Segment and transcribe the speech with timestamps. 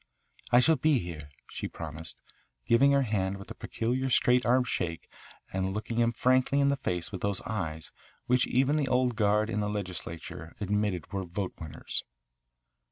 [0.51, 2.19] "I shall be here," she promised,
[2.65, 5.07] giving her hand with a peculiar straight arm shake
[5.53, 7.91] and looking him frankly in the face with those eyes
[8.25, 12.01] which even the old guard in the legislature admitted were vote winners.